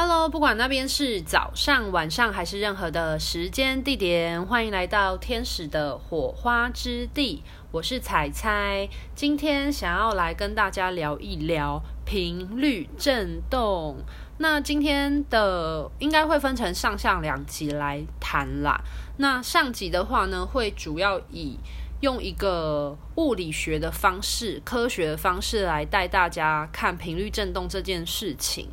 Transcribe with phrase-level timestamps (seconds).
[0.00, 7.42] Hello，不管那边是早上、晚上还是任何的时间地点，欢迎来到天使的火花之地。
[7.72, 13.96] 我是彩彩，今天想要来跟大家聊一聊频率振动。
[14.36, 18.80] 那今天的应该会分成上下两集来谈啦。
[19.16, 21.58] 那上集的话呢，会主要以
[22.02, 28.68] 用一个物理学的方式、科学的方式来带大家看频率振动这件事情。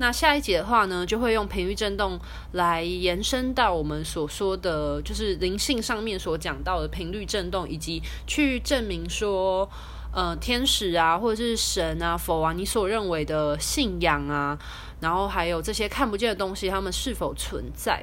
[0.00, 2.18] 那下一节的话呢，就会用频率振动
[2.52, 9.68] 来延伸到我们所说的，就是灵性上面所讲到的频率振动，以及去证明说，
[10.10, 14.58] 呃，天使啊，或者是神啊、佛啊，你所认为的信仰啊，
[15.00, 18.02] 然后还有这些看不见的东西，它们是否存在？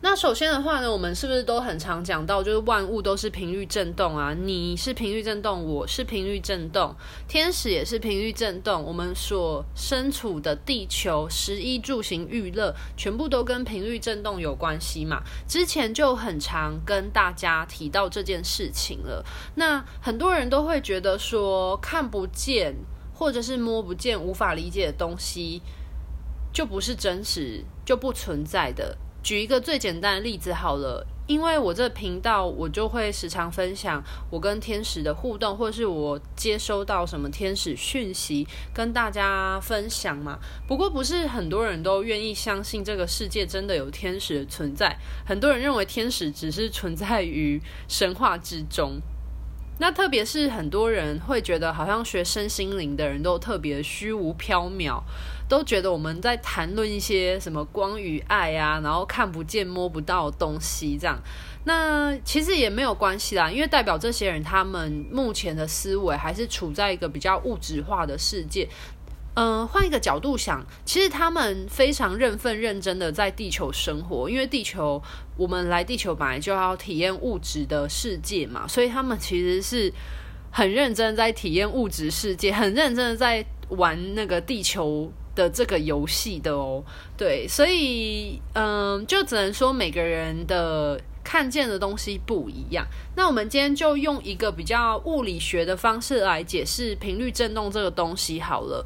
[0.00, 4.34] 那首先的话呢，我们是不是都很常讲到，就是万物都是频率振动啊？
[4.34, 6.94] 你是频率振动，我是频率振动，
[7.26, 8.82] 天使也是频率振动。
[8.84, 15.22] 我们所身处的地球，食衣住行娱乐，全部都跟频率振动有关系嘛？
[15.48, 19.24] 之前就很常跟大家提到这件事情了。
[19.54, 22.76] 那很多人都会觉得说，看不见
[23.14, 25.62] 或者是摸不见、无法理解的东西，
[26.52, 28.98] 就不是真实，就不存在的。
[29.24, 40.38] 举一个最简单的例子好了，因为我这频道我就会时常分享我跟天使的互动，或是我接收到什么天使讯息跟大家分享嘛。
[40.68, 47.58] 不过不是很多人都愿意相信这个世界真的有天使的存在，很多人认为天使只是存在于
[47.88, 49.00] 神话之中。
[49.76, 55.02] 那特别是很多人会觉得，好像学身心灵的人都特别虚无缥缈，
[55.48, 61.18] 都觉得我们在谈论一些什么光与爱啊，然后看不见摸不到的东西这样。
[61.64, 68.68] 那其实也没有关系啦，因为代表这些人他们目前的思维还是处在一个比较物质化的世界。
[69.36, 75.02] 嗯，换一个角度想，其实他们非常认份认真的在地球生活，因为地球，
[75.36, 79.92] 我们来地球本来就要体验物质的世界嘛，所以他们其实是
[80.52, 86.82] 很认真在体验物质世界，很认真的在玩那个地球的这个游戏的哦。
[87.16, 92.86] 对，所以嗯，就只能说每个人的看见的东西不一样。
[93.16, 98.84] 那我们今天就用一个比较物理学的方式来解释频率振动这个东西好了。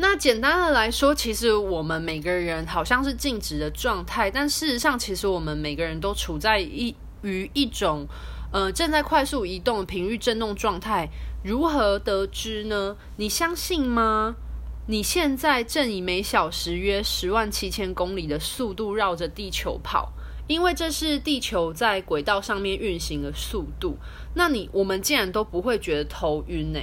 [0.00, 8.06] 那简单的来说，其实我们每个人好像是静止的状态，但事实上，其实我们每个人都处在一于一种
[8.50, 11.08] 呃正在快速移动频率振动状态。
[11.44, 12.96] 如何得知呢？
[13.16, 14.36] 你相信吗？
[14.86, 20.12] 你现在正以每小时约十万七千公里的速度绕着地球跑，
[20.46, 23.98] 因为这是地球在轨道上面运行的速度。
[24.34, 26.80] 那你我们竟然都不会觉得头晕呢？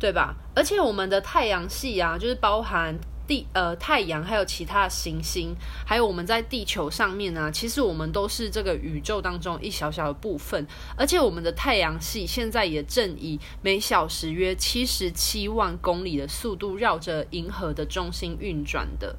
[0.00, 0.34] 对吧？
[0.56, 2.98] 而且我们的太阳系啊，就是包含
[3.32, 5.56] 地呃太阳，还有其他行星，
[5.86, 10.66] 还有我们在地球上面啊，其实我们都是这个宇宙当中一小小的部分。
[10.98, 19.16] 而且我们的太阳系现在也正以每小时约七十七万公里的速度绕着银河的中心运转的，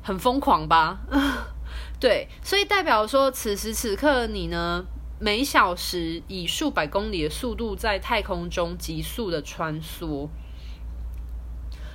[0.00, 1.00] 很疯狂吧？
[1.98, 4.84] 对，所以代表说，此时此刻你呢，
[5.18, 10.28] 每小时以数百公里的速度在太空中急速的穿梭，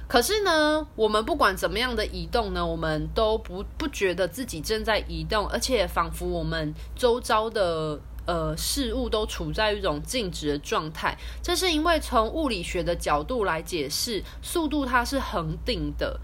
[0.08, 11.18] 可是呢，我们不管怎么样的移动呢，我们都不不觉得自己正在移动，而且仿佛我们周遭的呃事物都处在一种静止的状态。
[11.42, 16.18] 这是因为从物理学的角度来解释，速度它是恒定的。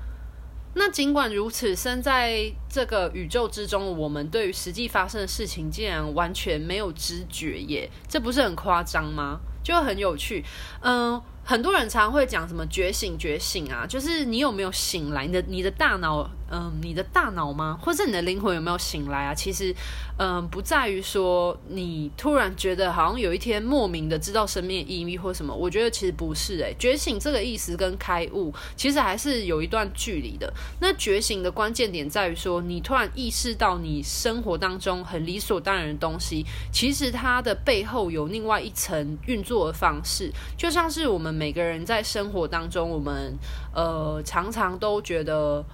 [0.75, 9.41] 那尽管如此，身在这个宇宙之中，我们对于实际发生的事情竟然完全没有知觉耶，这不是很夸张吗？
[9.61, 10.45] 就很有趣，
[10.79, 11.21] 嗯。
[11.45, 15.25] 很多人常会讲什么觉醒觉醒啊，就是你有没有醒来？
[15.27, 17.77] 你的你的大脑，嗯，你的大脑吗？
[17.81, 19.33] 或者你的灵魂有没有醒来啊？
[19.33, 19.75] 其实，
[20.17, 25.53] 嗯，不在于说你突然觉得好像有一天莫名的知道生命意义或什么。
[25.53, 30.53] 我觉得其实不是诶、觉醒这个意思跟开悟其实还是有一段距离的。
[30.79, 41.33] 那觉醒的关键点在于说，你突然意识到你生活当中很理所当然的东西，其实它的背后有另外一层运作的方式，就像是我们。
[41.33, 43.35] 每个人在生活当中，我们
[43.73, 45.65] 呃常常都觉得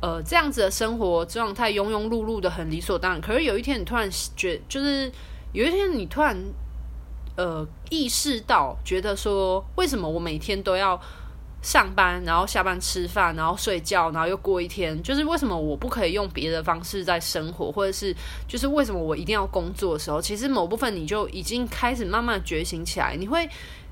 [0.00, 3.20] 呃这样子的生活状态庸庸碌碌的很理所当然。
[3.20, 5.10] 可是有一天你突然觉，就是
[5.52, 6.36] 有一天你突然
[7.36, 11.00] 呃意识到，觉得说为什么我每天都要
[11.62, 18.14] 上班，然后下班吃饭，然后睡觉，然后又过一天，就是为什么我不可以用别的方式在生活，或者是
[18.46, 23.48] 就是为什么我一定要工作的时候，其实某部分你就已经开始慢慢觉醒起来，你会。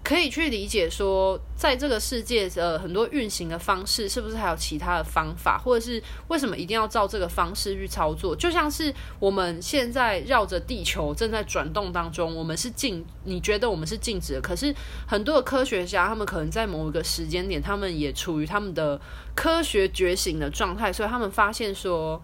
[0.07, 8.37] 可以去理解说，在这个世界的很多运行的方式，是不是还有其他的方法，或者是为什么一定要照这个方式去操作？
[8.37, 14.73] 就像是我们现在绕着地球正在转动当中，我们是静，你觉得我们是静止的，可是
[15.09, 19.01] 很多的科学家，他们可能在某一个时间点，他们也处于他们的
[19.35, 22.23] 科学觉醒的状态，所以他们发现说，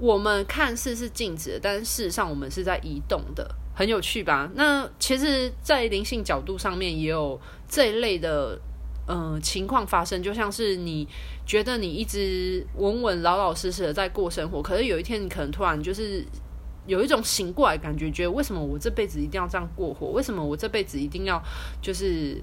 [0.00, 3.59] 我们看似是静止的，但事实上我们是在移动的。
[3.74, 4.50] 很有趣吧？
[4.54, 8.60] 那其实，在灵性角度上面也有这一类的，
[9.06, 10.22] 嗯、呃，情况发生。
[10.22, 11.06] 就像是你
[11.46, 16.24] 觉得你一直稳稳老老实实的在过生活，可是有一天你可能突然就是
[16.86, 20.08] 有一种醒过来感觉，觉得为什么我这辈子一定要这样过活？
[20.08, 21.42] 为什么我这辈子一定要
[21.80, 22.42] 就是？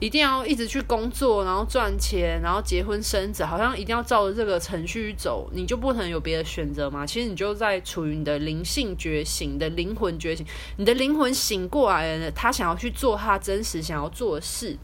[0.00, 7.04] 一定要一直去工作，然后赚钱，然后结婚生子，好像一定要照着这个程序走，你就不能有别的选择吗？
[7.04, 10.46] 其实你就在处于你的灵性觉醒，你的灵魂觉醒，
[10.76, 14.78] 你的灵魂醒过来了，他想要去做他真实想要做的事。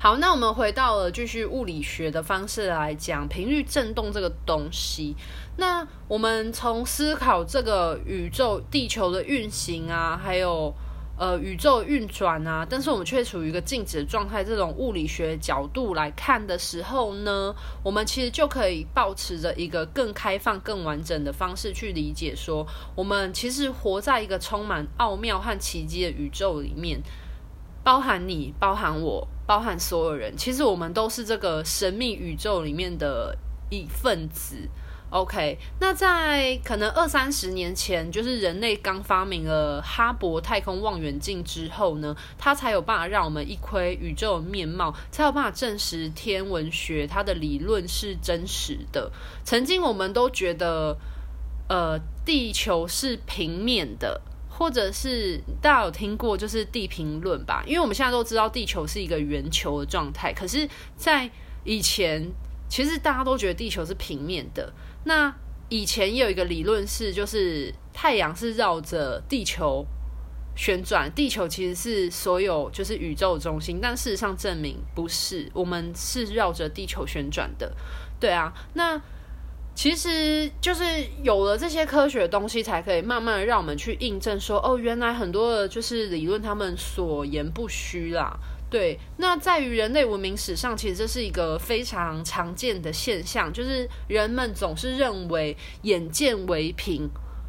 [0.00, 5.14] 好，那我们回到了继续物理学的方式来讲频率振动这个东西。
[5.58, 10.72] 那我们从思考这个宇宙、地球的运行啊，还有。
[11.18, 14.44] 呃，宇宙运转啊，但是我们却处于一个静止的状态。
[14.44, 27.02] 这种物理学角度来看的时候呢，我们其实就可以保持着一个更开放、更完整的方式去理解说，我们其实活在一个充满奥妙和奇迹的宇宙里面，
[27.82, 30.36] 包含你，包含我，包含所有人。
[30.36, 33.36] 其实我们都是这个神秘宇宙里面的
[33.70, 34.56] 一份子。
[35.10, 49.10] OK，那在可能二三十年前，就是人类刚发明了哈勃太空望远镜之后呢，它才有办法让我们一窥宇宙的面貌，才有办法证实天文学它的理论是真实的。
[49.44, 50.94] 曾经我们都觉得，
[51.70, 54.20] 呃，地球是平面的，
[54.50, 57.64] 或者是大家有听过就是地平论吧？
[57.66, 60.68] 因为我们现在都知道地球是一个圆球的状态，可是，
[60.98, 61.30] 在
[61.64, 62.30] 以前，
[62.68, 64.70] 其实大家都觉得地球是平面的。
[65.08, 65.34] 那
[65.70, 69.86] 以前也有一个理论是，就是太阳是绕着地球
[70.54, 77.74] 旋转，地球其实是所有就是宇宙中心，但事实上证明不是，我们是绕着地球旋转的。
[78.20, 79.00] 对啊，那
[79.74, 80.84] 其实就是
[81.22, 88.38] 有了这些科学的东西，才可以慢慢的让我们去印证说，哦，原来很多的就是理论，他们所言不虚啦。
[88.70, 97.08] 对，那在于人类文明史上，其实这是一个非常常见的现象，就是人们总是认为眼见为凭，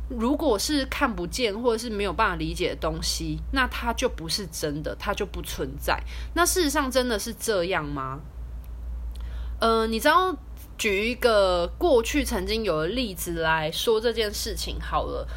[0.09, 6.01] 如果是看不见或者是没有办法理解的东西，那它就不是真的，它就不存在。
[6.35, 8.21] 那事实上真的是这样吗？
[9.59, 10.33] 呃，你知道，
[10.77, 15.27] 举一个过去曾经有的例子来说这件事情好了。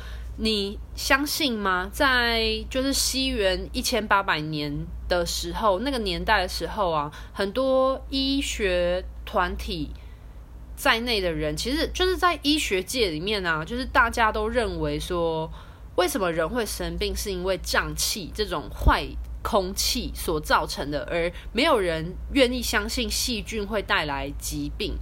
[0.42, 1.88] 你相信吗？
[1.92, 4.76] 在就是西元一千八百年
[5.08, 9.90] 的时候，那个年代的时候啊，很多医学团体
[10.74, 15.48] 在内的人，其实就是在医学界里面啊，就是大家都认为说，
[15.94, 19.06] 为什么人会生病，是因为瘴气这种坏
[19.44, 24.96] 空气所造成的，而没有人愿意相信细菌会带来疾病。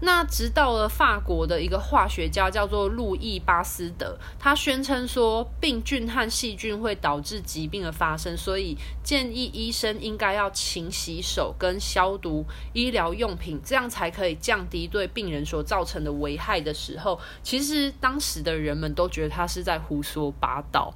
[0.00, 20.94] 那直到了法国的一个化学家叫做路易巴斯德，他宣称说病菌和细菌会导致疾病的发生，所以建议医生应该要勤洗手跟消毒医疗用品，这样才可以降低对病人所造成的危害的时候，其实当时的人们都觉得他是在胡说八道。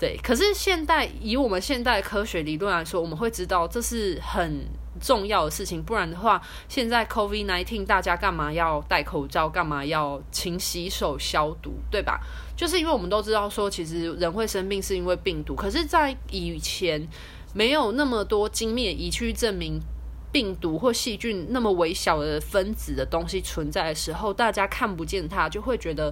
[0.00, 4.64] 对，可是现代以我们现代科学理论来说，我们会知道这是很
[4.98, 6.40] 重要的事情，不然的话，
[6.70, 12.18] 现在 COVID-19 大家干嘛要戴口罩，干嘛要勤洗手消毒，对吧？
[12.56, 17.06] 就是因为我们都知道说，其实人会生病是因为病毒，可是，在以前
[17.52, 19.78] 没有那么多精密仪器证明
[20.32, 26.10] 病毒或细菌那么微小的分子的东西存在的时候，大家看不见它，就会觉得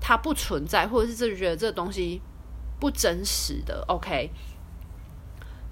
[0.00, 2.22] 它不存在，或者是就觉得这东西。
[2.78, 4.30] 不真实的，OK。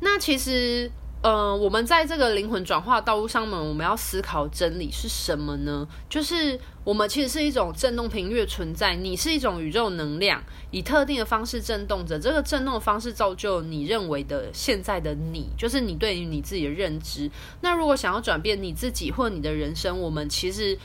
[0.00, 0.90] 那其实，
[1.22, 5.88] 嗯、呃，我们在这个灵魂转化道路上面，我们要思考真理是什么呢？
[6.08, 12.18] 就是我们其实是一种振动频率存在，你是一种宇宙能量，以特定的方式振动着。
[12.18, 17.30] 这个振动的方式造就你认为的现在的你，就是你对于你自己的认知。
[17.62, 20.78] 那如果想要转变你自己或你的人生，我们其实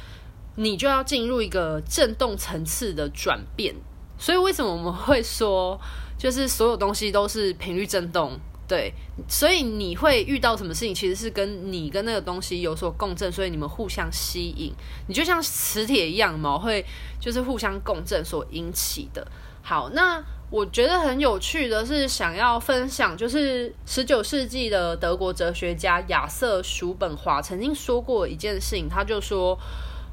[0.55, 3.75] 你就要进入一个振动层次的转变。
[4.17, 5.77] 所以，为什么我们会说？
[6.21, 8.93] 就是所有东西都是频率振动，对，
[9.27, 14.71] 所以你会遇到什么事情，其实是跟你跟那个东西有所共振，所以你们互相吸引，
[15.07, 16.85] 你就像磁铁一样嘛，会
[17.19, 19.25] 就是互相共振所引起的。
[19.63, 29.57] 好，那我觉得很有趣的是，想要分享，就是十九世纪的德国哲学家亚瑟·叔本华曾经说过一件事情，他就说，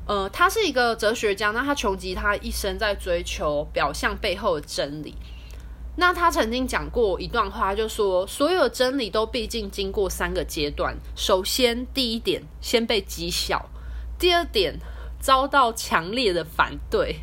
[0.06, 5.14] 呃，他是一个哲学家，那他穷极他一生在追求表象背后的真理。
[6.00, 10.96] 那他曾经讲过一段话，就说所有真理都毕竟经过三个阶段。
[11.16, 13.58] 首先，第一点，先被讥笑；
[14.16, 14.78] 第二点，
[15.18, 17.16] 遭到强烈的反对；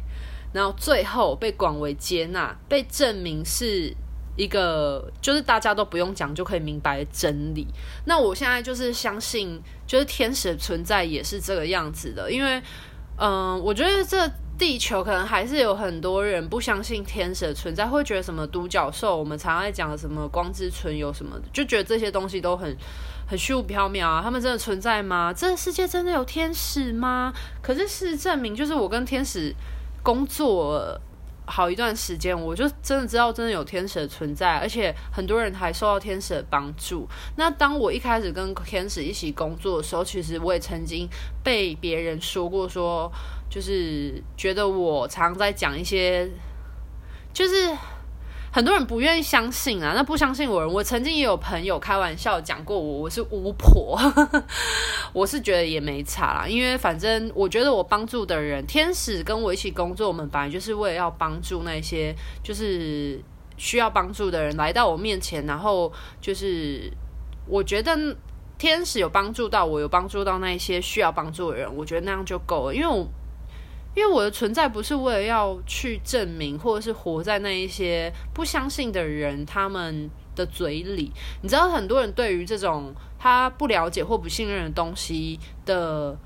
[0.51, 3.95] 然后最后被广为接纳，被证明是
[4.35, 7.65] 一个就是大家都不用讲就可以明白的真理。
[8.03, 12.61] 那我现在就是相信，就是天使的存在也是这个样子的，因为，
[13.15, 14.29] 嗯、我觉得这。
[14.57, 22.73] 地球可能还是有很多人不相信天使的存在，会觉得什么独角兽，我们常常在讲什么光之存有什么的，就觉得这些东西都很
[23.27, 24.21] 很虚无缥缈啊。
[24.23, 25.33] 他们真的存在吗？
[25.35, 27.33] 这个世界真的有天使吗？
[27.61, 29.53] 可是事实证明，就是我跟天使
[30.01, 30.97] 工作
[31.45, 37.05] 好一段时间，我就真的知道真的有天使的存在，而且很多人还受到天使的帮助。
[37.35, 41.09] 那当我一开始跟天使一起工作的时候，其实我也曾经
[41.43, 43.11] 被别人说过说。
[43.55, 46.29] 就是觉得我常常在讲一些，
[47.31, 47.73] 就是
[48.51, 49.93] 很多人不愿意相信啊。
[49.95, 53.97] 那不相信我人，我曾经也有朋友开玩笑讲过我，我是巫婆。
[55.13, 63.17] 我是觉得也没差啦，因为反正我觉得我帮助的人，天使跟我一起工作，我们本来就是为了要帮助那些就是
[63.55, 66.91] 需要帮助的人来到我面前，然后就是
[67.47, 67.97] 我觉得
[68.57, 73.07] 天使有帮助到我，有帮助到那些需要帮助的人，我觉得那样就够了，因为我。
[73.95, 81.11] 因为我的存在不是为了要去证明，或者是活在那一些不相信的人他们的嘴里。
[81.41, 86.17] 你知道，很多人对于这种他不了解或不信任的东西的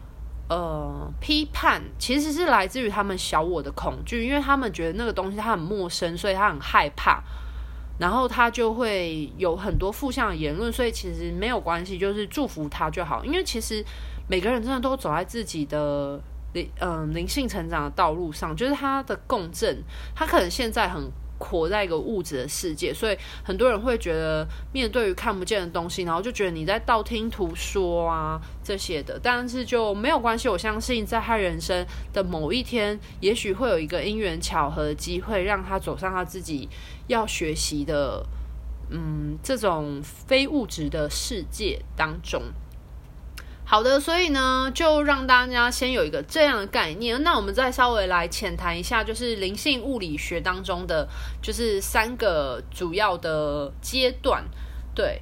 [0.50, 7.22] 呃批判，其实是来自于他们小我的恐惧，因为他们觉得那个东西他很陌生，所以他很害怕，
[8.00, 10.74] 然后他就会有很多负向的言论。
[10.74, 13.24] 所以其实没有关系，就是祝福他就好。
[13.24, 13.86] 因为其实
[14.28, 16.20] 每个人真的都走在自己的。
[16.54, 19.84] 灵嗯，灵性成长的道路上，就是他的共振，
[20.16, 30.50] 他可能现在很活在一个物质的世界，所以很多人会觉得面对于看不见的东西，然后就觉得你在道听途说啊这些的，但是就没有关系。
[30.50, 36.68] 我相信在他人生的某一天，也许会有一个因缘巧合的机会，让他走上他自己
[37.08, 38.26] 要学习的，
[38.90, 42.42] 嗯，这种非物质的世界当中。
[43.72, 47.22] 好的，所以呢，就让大家先有一个这样的概念。
[47.22, 51.08] 那我们再稍微来浅谈一下，就是灵性物理学当中的，
[51.40, 54.44] 就是三个主要的阶段。
[54.96, 55.22] 对，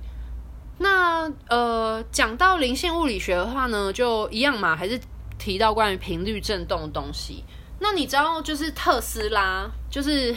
[0.78, 4.98] 那呃，讲到灵性物理学的话呢，就一样嘛，还是
[5.38, 7.44] 提到关于频率振动的东西。
[7.82, 10.34] 那你知道，就是特斯拉，就是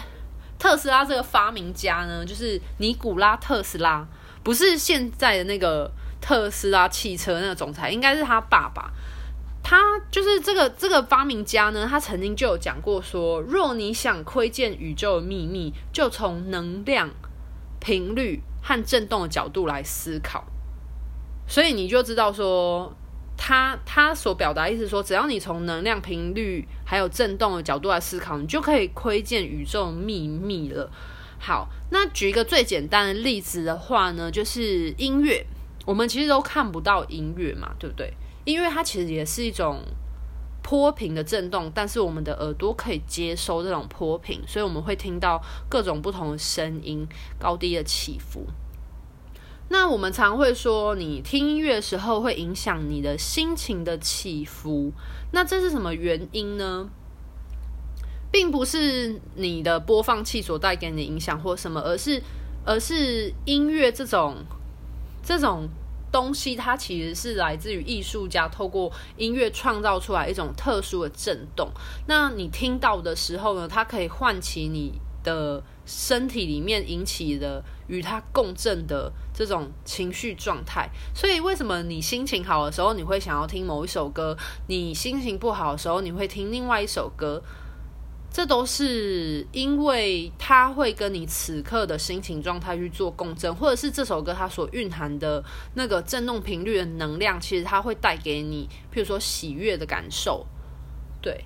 [0.59, 4.05] 特斯拉这个发明家呢，就是尼古拉特斯拉，
[4.43, 5.89] 不是现在的那个。
[6.21, 8.93] 特斯拉汽车那个总裁应该是他爸爸，
[9.63, 11.87] 他就是这个这个发明家呢。
[11.89, 17.11] 他曾经就有讲过说，若你想窥见宇宙的秘密，就从能量、
[17.81, 20.45] 频率和振动的角度来思考。
[21.49, 22.95] 所以你就知道说，
[23.37, 30.91] 他他所表达意思说，只要你从能量、频率还有振动的角度来思考，你就可以窥见宇宙的秘密了。
[31.39, 35.47] 好，那举一个最简单的例子的话呢，就是音乐。
[35.87, 38.13] 我们其实都看不到音乐嘛，对不对？
[38.45, 39.81] 音乐它其实也是一种
[40.63, 47.07] 波频的震动，但是我们的耳朵可以接收这种波频，所以我们会听到各种不同的声音，
[47.39, 48.47] 高低的起伏。
[49.69, 54.93] 那我们常会说，你听音乐的时候会影响你的心情的起伏。
[55.33, 56.89] 那这是什么原因呢？
[58.33, 62.23] 并不是你的播放器所带给你的影响或什么，而是
[62.65, 64.37] 而是音乐这种
[65.39, 65.69] 这种。
[66.13, 71.71] 东西它其实是来自于艺术家透过音乐创造出来一种特殊的震动。
[72.09, 80.91] 那你听到的时候呢，它可以唤起你的身体里面引起的与它共振的这种情绪状态。
[81.15, 87.41] 所以为什么你心情好的时候你会想要听某一首歌，你心情不好的时候你会听另外一首歌？
[88.33, 95.43] 这都是因为它会跟你此刻的心情状态去做共振，或者是这首歌它所蕴含的
[95.75, 100.47] 那个振动频率的能量，其实它会带给你，譬如说喜悦的感受。
[101.21, 101.45] 对，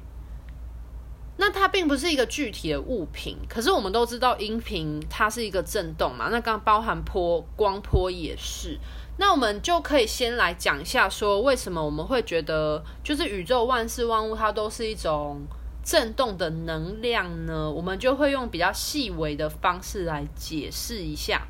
[1.38, 8.78] 那它并不是一个具体的物品，可是我们都知道音频它是一个振动嘛，那刚包含波光波也是。
[9.16, 15.40] 那我们就可以先来讲一下，说为什么我们会觉得，就是宇宙万事万物它都是一种。
[15.84, 17.70] 震动的能量呢？
[17.70, 21.46] 我们就会用比较细微的方式来解释一下。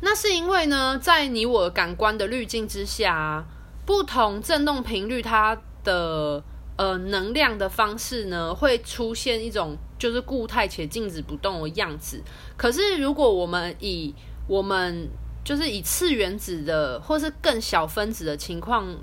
[0.00, 3.44] 那是因为呢，在你我感官的滤镜之下，
[3.84, 6.42] 不同震动频率它的
[6.76, 12.22] 呃能量的方式呢，会出现一种就是固态且静止不动的样子。
[12.56, 14.14] 可是如果我们以
[14.46, 15.08] 我们
[15.44, 18.96] 就是以次原子的或是更小分子的情况。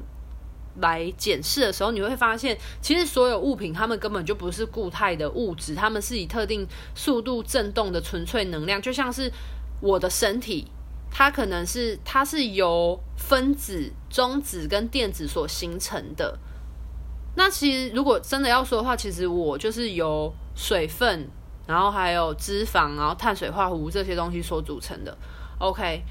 [0.82, 9.32] 来检视的时候，你会发现，其实所有物品它们根本就不是固态的物质，它们是以特定速度震动的纯粹能量，就像是
[9.82, 10.68] 我的身体，
[11.12, 16.38] 它可能是它是由分子、中子跟电子所形成的。
[17.36, 21.30] 那其实如果真的要说的话，其实我就是由水分，
[21.68, 25.18] 然后还有脂肪，然后碳水化合物这些东西所组成的。
[25.60, 26.04] OK，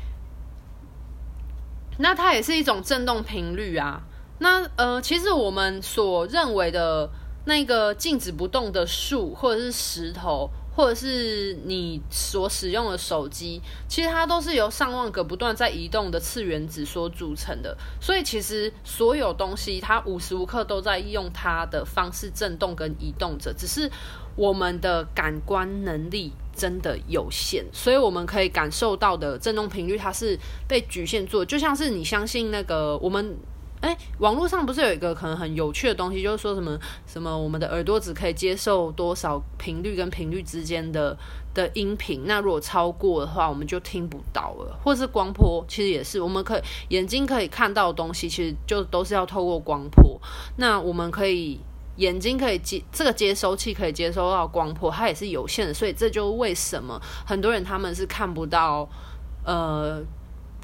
[1.98, 4.02] 那它也是一种震动频率啊。
[4.38, 7.11] 那呃，其实我们所认为的
[7.45, 17.76] 那个静止不动的树，或者是石头，或者是你所使用的手机，其实它都是由上万个不断在移动的次原子所组成的。
[18.00, 23.90] 所以其实所有东西，它无时无刻都在用它的方式震动跟移动着，只是
[24.37, 33.37] 我们的感官能力真的有限，所以我们可以感受到的震动频率，它是被局限住，就像是你相信那个我们。
[33.80, 41.16] 哎，网络上不是有一个可能很有趣的东西，就是说什么什么我们的耳朵只可以接受多少频率跟频率之间的
[41.54, 44.78] 的音频，那如果超过的话，我们就听不到了。
[44.82, 50.20] 或是光波，其实也是，我们可以眼睛可以看到的东西，其实就都是要透过光波。
[50.56, 51.61] 那我们可以
[51.97, 58.88] 眼睛可以接这个接收器可以接收到光波，它也是有限的，所以这就为什么很多人他们是看不到
[59.44, 60.02] 呃。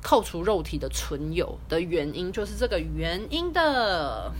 [0.05, 4.31] 扣除肉体的存有的原因，就是这个原因的，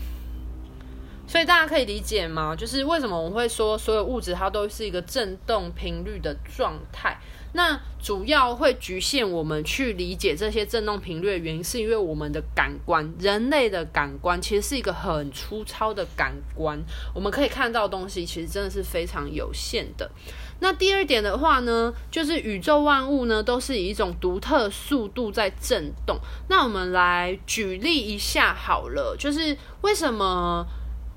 [1.27, 2.55] 所以大家可以理解吗？
[2.55, 7.17] 就是为什么我们会说所有物质它都是一个振动频率的状态？
[7.53, 16.77] 那主要会局限我们去理解这些振动频率的原因，是因为我们的感官，人类的感官其实是一个很粗糙的感官，
[17.13, 20.11] 我们可以看到东西其实真的是非常有限的。
[20.59, 26.17] 那第二点的话呢，就是宇宙万物呢都是以一种独特速度在震动。
[26.49, 30.65] 那我们来举例一下好了，就是为什么？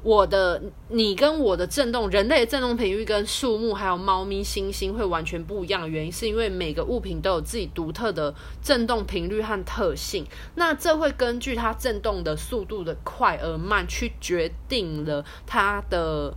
[0.05, 10.25] 我的你跟我的震动，人类的震动频率跟树木还有猫咪、猩猩会完全不一样原因，是因为每个物品都有自己独特的震动频率和特性。
[10.55, 16.33] 那这会根据它震动的速度的快而慢，去决定了它的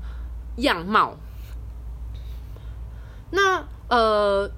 [0.57, 1.15] 样貌。
[3.31, 4.49] 那呃，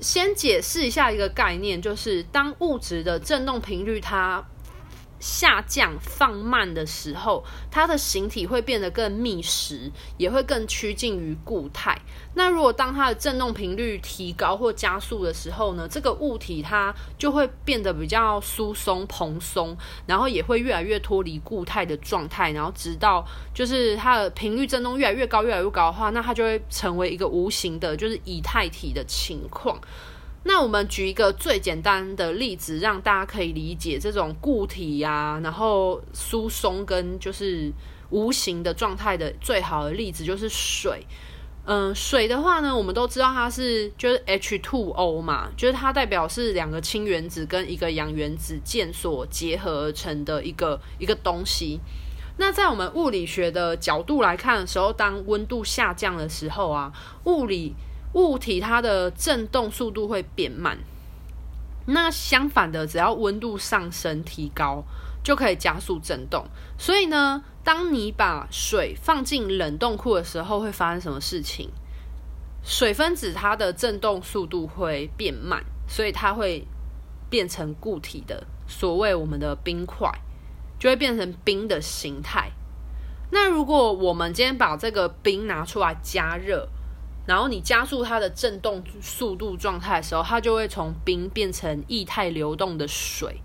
[0.00, 4.44] 先解释一下一个概念，就是当物质的振动频率它。
[5.24, 11.98] 下降放慢的时候，它的形体会变得更密实，也会更趋近于固态。
[12.34, 29.80] 那如果当它的振动频率提高或加速的时候呢，这个物体它就会变得比较疏松蓬松，然后也会越来越脱离固态的状态，然后直到就是它的频率振动越来越高、越来越高的话，那它就会成为一个无形的，就是以太体的情况。
[30.46, 37.72] 那我们举一个最简单的例子，让大家可以理解这种固体呀、然后疏松跟就是
[38.10, 41.06] 无形的状态的最好的例子就是水。
[41.64, 51.80] 嗯，水的话呢，我们都知道它是就是 H2O 嘛，就是它代表是两个氢原子跟一个氧原子键所结合而成的一个一个东西。
[52.36, 56.92] 那在我们物理学的角度来看的时候，当温度下降的时候啊，
[57.24, 57.74] 物理。
[58.14, 60.78] 物体它的振动速度会变慢，
[61.86, 64.82] 那相反的，只要温度上升提高，
[65.22, 66.46] 就可以加速振动。
[66.78, 71.70] 所以呢，当你把水放进冷冻库的时候，会发生什么事情？
[72.62, 76.66] 水分子它的振动速度会变慢，所以它会
[77.28, 80.10] 变成固体的，所谓我们的冰块，
[80.78, 82.52] 就会变成冰的形态。
[83.30, 86.68] 那如果我们今天把这个冰拿出来加热，
[87.26, 93.40] 然后你加速它的振动速度状态的时候，它就会从冰变成液态流动的水。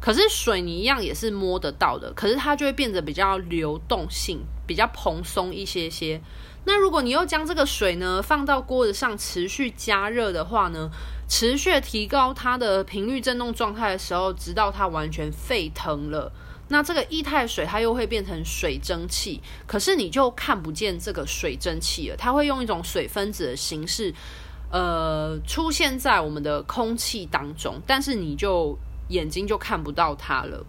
[0.00, 6.20] 可是水你一样也是摸得到的，可是它就会变得比较流动性，比较蓬松一些些。
[6.64, 10.90] 那如果你又将这个水呢放到锅子上持续加热的话呢，
[11.28, 16.32] 持续提高它的频率振动状态的时候，直到它完全沸腾了。
[16.72, 24.14] 那这个液态水它又会变成水蒸气，可是你就看不见这个水蒸气了，它会用一种水分子的形式，
[24.70, 28.78] 呃，出现在我们的空气当中，但是你就
[29.10, 30.64] 眼睛就看不到它了。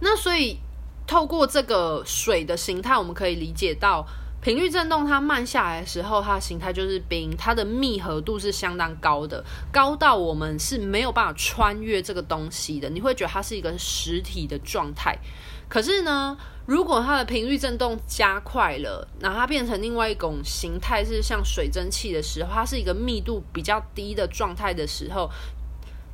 [0.00, 0.58] 那所以
[1.06, 4.04] 透过这个水的形态，我们可以理解到。
[4.44, 12.90] 频率振动它慢下来的时候，它的形态就是冰，它的密合度是相当高的，高到我们是没有办法穿越这个东西的。
[12.90, 15.16] 你会觉得它是一个实体的状态。
[15.66, 25.30] 可是呢，如果它的频率振动加快了，那它变成另外一种形态，是像水蒸气的时候，它是一个密度比较低的状态的时候，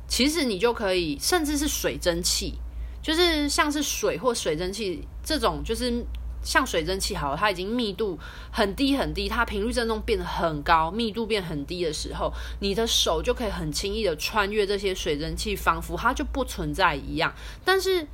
[0.07, 2.57] 其实你就可以，甚至是水蒸气，
[3.01, 6.05] 就是像是水或水蒸气这种，就是。
[6.43, 8.17] 像水蒸气好了，它已经密度
[8.51, 17.33] 很低很低，它频率振动变得很高，密度变很低的时候，你的手就可以很轻易的穿越这些水蒸气，仿佛它就不存在一样。
[17.63, 18.07] 但是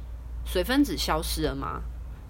[0.45, 1.81] 水分子消失了吗？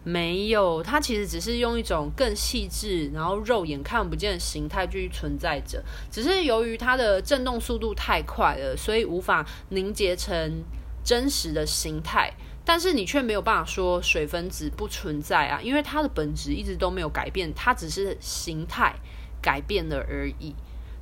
[0.04, 5.84] 没有，它其实只是用一种更细致，然后肉眼看不见的形态继续存在着。
[6.10, 10.64] 只是由于它的振动速度太快了，所以无法凝结成
[11.04, 12.32] 真实的形态。
[12.70, 18.94] 但是你却没有办法说水分子不存在啊，因为它的本质一直都没有改变，它只是形态
[19.42, 20.54] 改变了而已。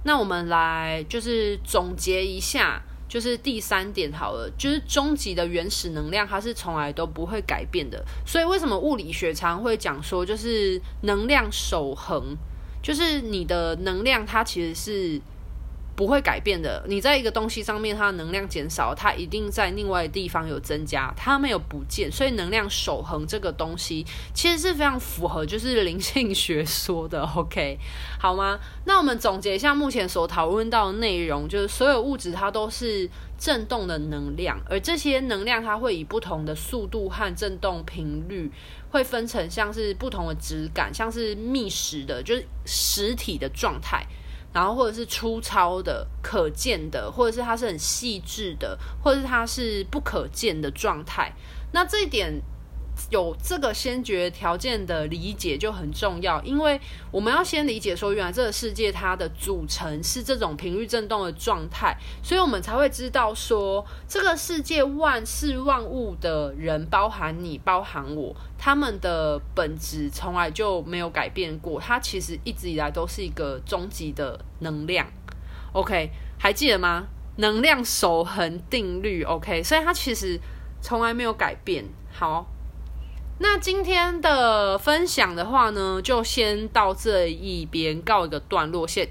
[0.04, 8.06] 那我们来就是总结一下，就是第三点好了，就是终极的原始能量它是从来都不会改变的。
[8.28, 12.38] 所以为什么物理学常会讲说，就是能量守恒，
[12.84, 15.20] 就是你的能量它其实是。
[15.96, 16.84] 不会改变的。
[16.88, 22.12] 你在一个东西上面，它的能量减少，它一定在另外的地方有增加，它没有不见。
[22.12, 27.24] 所以能量守恒这个东西，其实是非常符合就是灵性学说的。
[27.36, 27.80] OK，
[28.20, 28.60] 好吗？
[28.86, 38.52] 那我们总结一下目前所讨论到的内容，就是所有物质它都是振动的能量，而这些能量它会以不同的速度和振动频率，
[38.90, 44.06] 会分成像是不同的质感，像是密实的，就是实体的状态。
[44.56, 51.32] 然后，或者是粗糙的、可见的，或者是它是很细致的，或者是它是不可见的状态。
[51.74, 52.42] 那这一点。
[53.10, 56.80] 有这个先决条件的理解就很重要，因为
[57.12, 75.06] 我们要先理解说，原来这个世界它的组成是这种频率振动的状态，所以我们才会知道说，这个世界万事万物的人，包含你，包含我，他们的本质从来就没有改变过，它其实一直以来都是一个终极的能量。
[75.74, 77.08] OK，还记得吗？
[77.38, 79.24] 能量守恒定律。
[79.24, 80.40] OK，所以它其实
[80.82, 81.86] 从来没有改变。
[82.12, 82.48] 好。
[83.38, 89.10] 那今天的分享的话呢，就先到这一边告一个段落，先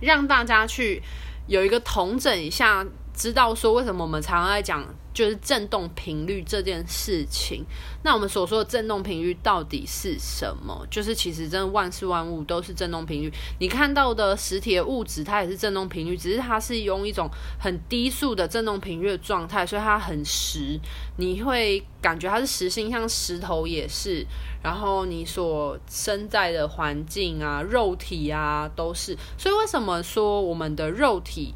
[0.00, 1.00] 让大家去
[1.46, 2.84] 有一个统整一下，
[3.20, 4.82] 知道说为什么我们常常在讲。
[5.12, 7.64] 就是振动频率这件事情，
[8.04, 10.86] 那我们所说的振动频率到底是什么？
[10.88, 13.32] 就是其实真的万事万物都是振动频率。
[13.58, 17.28] 你看到的实体的物质，它也是振动频率，只是它是用一种
[17.58, 20.78] 很低速的振动频率的状态，所以它很实，
[21.16, 24.24] 你会感觉它是实心，像石头也是。
[24.62, 29.18] 然后你所身在的环境啊，肉体啊，都是。
[29.36, 31.52] 所以为什么说我们的肉体，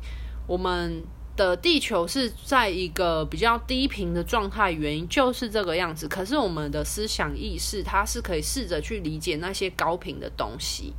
[0.49, 1.03] 我们
[1.37, 6.07] 的地球是在一个比较低频的状态，原因就是这个样子。
[6.07, 10.95] 可是我们的思想意识，它是可以试着去理解那些高频的东西。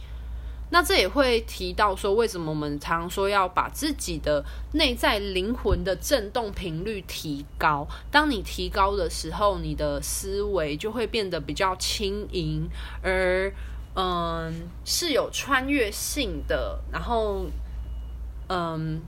[0.72, 4.44] 那这也会提到说，为什么我们常说要把自己的
[4.74, 7.88] 内在灵魂的振动频率提高？
[8.12, 12.68] 当你提高的时候，你的思维就会变得比较轻盈，
[13.02, 13.54] 而
[13.96, 17.46] 嗯是有穿越性的，然后
[18.50, 19.02] 嗯。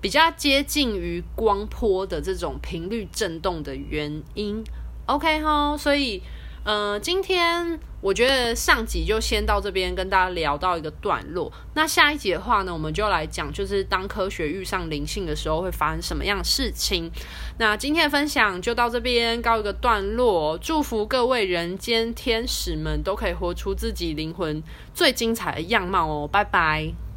[0.00, 4.62] 比较接近于光波的这种频率振动的原因
[5.06, 6.22] ，OK 哈，所以，
[6.64, 11.50] 呃，今天我觉得上集就先到这边跟大家聊到一个段落。
[11.74, 17.10] 那下一集的话呢，我们就来讲，就是当科学遇上灵性的时候会发生什么样的事情。
[17.58, 24.62] 那今天的分享就到这边告一个段落，祝福各位人间天使们都可以活出自己灵魂
[24.94, 27.07] 最精彩的样貌哦，拜拜。